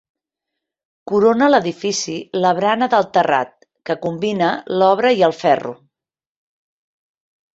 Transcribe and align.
Corona 1.09 1.49
l'edifici 1.51 2.15
la 2.45 2.53
barana 2.59 2.87
del 2.95 3.05
terrat, 3.17 3.53
que 3.89 3.97
combina 4.07 4.49
l'obra 4.79 5.11
i 5.19 5.23
el 5.31 5.35
ferro. 5.43 5.75